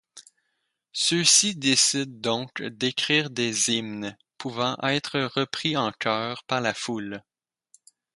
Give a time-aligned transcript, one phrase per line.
[0.93, 7.21] Ceux-ci décident donc d'écrire des hymnes pouvant être repris en chœur par la foule.